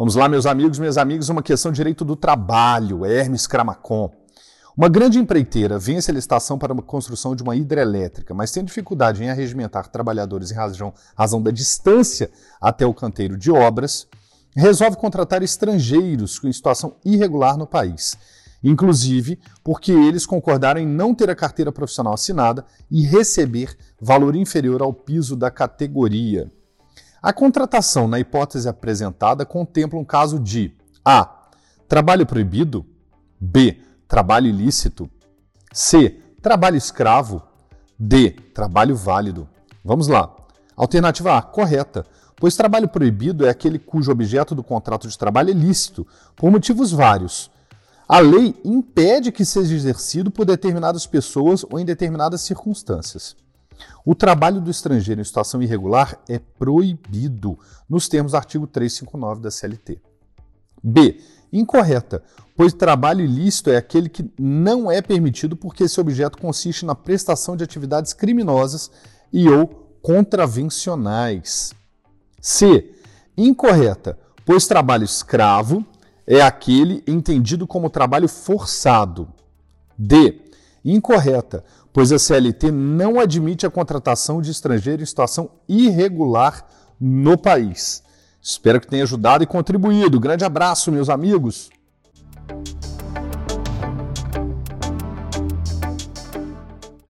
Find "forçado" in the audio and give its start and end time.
78.28-79.28